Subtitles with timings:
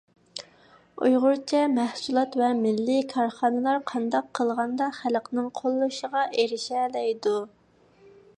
[1.07, 7.37] ئۇيغۇرچە مەھسۇلات ۋە مىللىي كارخانىلار قانداق قىلغاندا خەلقنىڭ قوللىشىغا ئېرىشەلەيدۇ؟